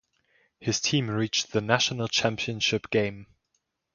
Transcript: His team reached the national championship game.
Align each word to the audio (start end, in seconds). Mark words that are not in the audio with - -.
His 0.59 0.79
team 0.81 1.11
reached 1.11 1.51
the 1.51 1.61
national 1.61 2.07
championship 2.07 2.89
game. 2.89 3.27